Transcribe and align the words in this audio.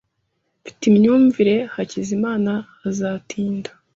Mfite 0.61 0.83
imyumvire 0.91 1.55
Hakizimana 1.73 2.53
azatinda. 2.89 3.69